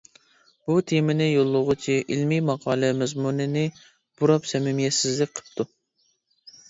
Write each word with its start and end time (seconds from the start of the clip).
بۇ 0.69 0.77
تېمىنى 0.91 1.27
يوللىغۇچى 1.27 1.97
ئىلمىي 2.15 2.41
ماقالە 2.47 2.91
مەزمۇنىنى 3.03 3.65
بۇراپ 4.23 4.49
سەمىمىيەتسىزلىك 4.53 5.35
قىپتۇ. 5.41 5.67